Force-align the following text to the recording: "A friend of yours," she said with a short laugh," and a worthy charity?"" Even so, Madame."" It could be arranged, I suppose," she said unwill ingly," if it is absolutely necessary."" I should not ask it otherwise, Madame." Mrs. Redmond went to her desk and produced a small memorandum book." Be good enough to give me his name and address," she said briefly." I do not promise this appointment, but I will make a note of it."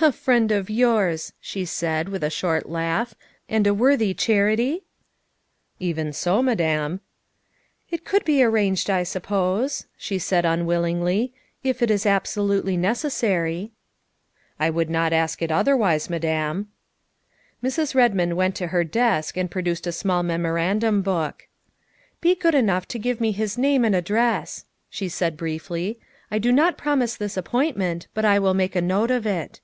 "A 0.00 0.10
friend 0.12 0.50
of 0.52 0.68
yours," 0.68 1.32
she 1.40 1.64
said 1.64 2.08
with 2.10 2.24
a 2.24 2.28
short 2.28 2.68
laugh," 2.68 3.14
and 3.48 3.64
a 3.66 3.72
worthy 3.72 4.12
charity?"" 4.12 4.84
Even 5.78 6.12
so, 6.12 6.42
Madame."" 6.42 7.00
It 7.92 8.04
could 8.04 8.22
be 8.24 8.42
arranged, 8.42 8.90
I 8.90 9.04
suppose," 9.04 9.86
she 9.96 10.18
said 10.18 10.44
unwill 10.44 10.82
ingly," 10.82 11.30
if 11.70 11.80
it 11.80 11.90
is 11.92 12.04
absolutely 12.06 12.76
necessary."" 12.76 13.70
I 14.60 14.70
should 14.70 14.90
not 14.90 15.12
ask 15.12 15.40
it 15.40 15.52
otherwise, 15.52 16.10
Madame." 16.10 16.68
Mrs. 17.62 17.94
Redmond 17.94 18.36
went 18.36 18.56
to 18.56 18.66
her 18.68 18.82
desk 18.84 19.36
and 19.36 19.50
produced 19.50 19.86
a 19.86 19.92
small 19.92 20.22
memorandum 20.24 21.02
book." 21.02 21.46
Be 22.20 22.34
good 22.34 22.54
enough 22.56 22.86
to 22.88 22.98
give 22.98 23.20
me 23.20 23.30
his 23.30 23.56
name 23.56 23.84
and 23.84 23.94
address," 23.94 24.64
she 24.90 25.08
said 25.08 25.36
briefly." 25.36 25.98
I 26.32 26.38
do 26.40 26.50
not 26.52 26.76
promise 26.76 27.14
this 27.16 27.36
appointment, 27.36 28.08
but 28.12 28.24
I 28.24 28.38
will 28.40 28.54
make 28.54 28.74
a 28.76 28.82
note 28.82 29.12
of 29.12 29.24
it." 29.24 29.60